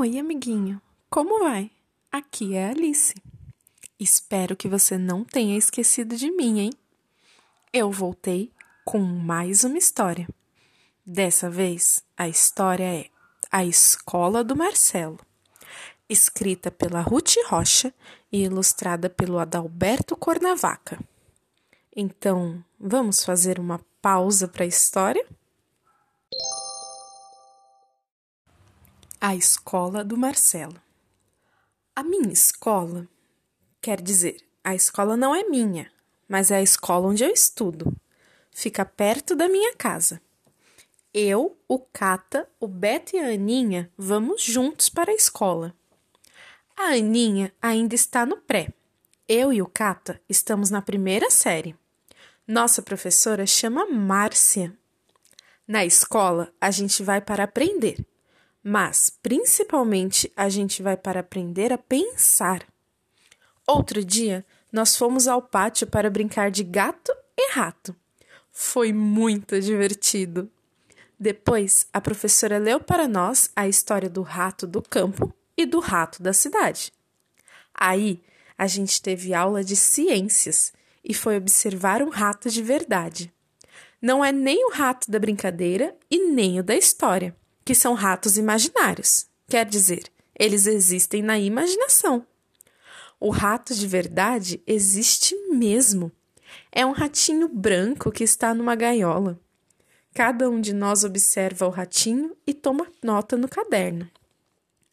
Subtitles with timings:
[0.00, 0.80] Oi, amiguinho.
[1.10, 1.72] Como vai?
[2.12, 3.12] Aqui é Alice.
[3.98, 6.70] Espero que você não tenha esquecido de mim, hein?
[7.72, 8.52] Eu voltei
[8.84, 10.28] com mais uma história.
[11.04, 13.06] Dessa vez, a história é
[13.50, 15.18] A Escola do Marcelo,
[16.08, 17.92] escrita pela Ruth Rocha
[18.30, 20.96] e ilustrada pelo Adalberto Cornavaca.
[21.96, 25.26] Então, vamos fazer uma pausa para a história?
[29.20, 30.80] A escola do Marcelo.
[31.94, 33.08] A minha escola,
[33.80, 35.90] quer dizer, a escola não é minha,
[36.28, 37.92] mas é a escola onde eu estudo.
[38.52, 40.22] Fica perto da minha casa.
[41.12, 45.74] Eu, o Cata, o Beto e a Aninha vamos juntos para a escola.
[46.76, 48.72] A Aninha ainda está no pré.
[49.26, 51.74] Eu e o Cata estamos na primeira série.
[52.46, 54.72] Nossa professora chama Márcia.
[55.66, 58.06] Na escola, a gente vai para aprender
[58.68, 62.62] mas principalmente a gente vai para aprender a pensar.
[63.66, 67.96] Outro dia, nós fomos ao pátio para brincar de gato e rato.
[68.52, 70.50] Foi muito divertido.
[71.18, 76.22] Depois, a professora leu para nós a história do rato do campo e do rato
[76.22, 76.92] da cidade.
[77.72, 78.20] Aí,
[78.58, 83.32] a gente teve aula de ciências e foi observar um rato de verdade.
[84.00, 87.34] Não é nem o rato da brincadeira e nem o da história
[87.68, 89.26] que são ratos imaginários.
[89.46, 92.26] Quer dizer, eles existem na imaginação.
[93.20, 96.10] O rato de verdade existe mesmo.
[96.72, 99.38] É um ratinho branco que está numa gaiola.
[100.14, 104.10] Cada um de nós observa o ratinho e toma nota no caderno.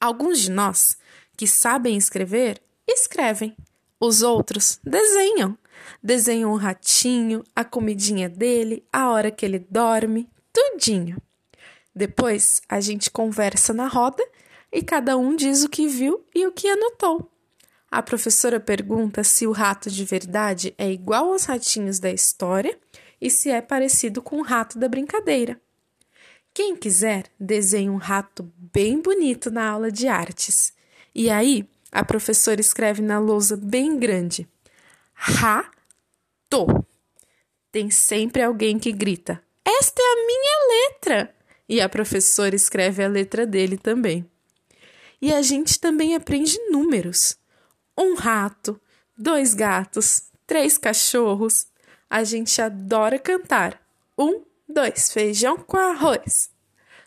[0.00, 0.96] Alguns de nós,
[1.36, 3.56] que sabem escrever, escrevem.
[3.98, 5.58] Os outros desenham.
[6.00, 11.20] Desenham o ratinho, a comidinha dele, a hora que ele dorme, tudinho.
[12.00, 14.26] Depois a gente conversa na roda
[14.72, 17.30] e cada um diz o que viu e o que anotou.
[17.90, 22.80] A professora pergunta se o rato de verdade é igual aos ratinhos da história
[23.20, 25.60] e se é parecido com o rato da brincadeira.
[26.54, 30.72] Quem quiser, desenhe um rato bem bonito na aula de artes.
[31.14, 34.48] E aí, a professora escreve na lousa bem grande:
[35.12, 36.82] Rato.
[37.70, 41.39] Tem sempre alguém que grita: Esta é a minha letra!
[41.70, 44.28] E a professora escreve a letra dele também.
[45.22, 47.36] E a gente também aprende números:
[47.96, 48.78] um rato,
[49.16, 51.68] dois gatos, três cachorros.
[52.10, 53.80] A gente adora cantar.
[54.18, 56.50] Um, dois, feijão com arroz.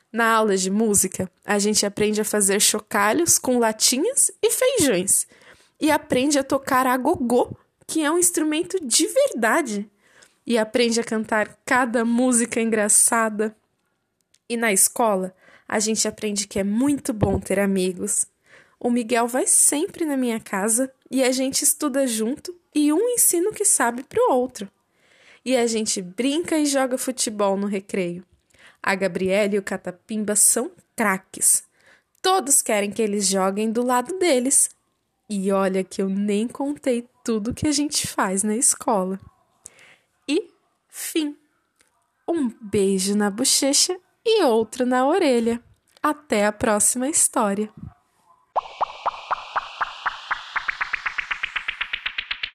[0.09, 5.27] Na aula de música, a gente aprende a fazer chocalhos com latinhas e feijões.
[5.81, 7.53] E aprende a tocar a gogô,
[7.85, 9.91] que é um instrumento de verdade.
[10.47, 13.53] E aprende a cantar cada música engraçada.
[14.49, 15.35] E na escola,
[15.67, 18.25] a gente aprende que é muito bom ter amigos.
[18.79, 23.49] O Miguel vai sempre na minha casa e a gente estuda junto e um ensina
[23.49, 24.69] o que sabe para o outro.
[25.45, 28.25] E a gente brinca e joga futebol no recreio.
[28.81, 31.63] A Gabriela e o Catapimba são craques.
[32.21, 34.69] Todos querem que eles joguem do lado deles.
[35.29, 39.19] E olha que eu nem contei tudo que a gente faz na escola.
[40.27, 40.49] E
[40.89, 41.37] fim.
[42.27, 45.61] Um beijo na bochecha e outra na orelha.
[46.01, 47.69] Até a próxima história!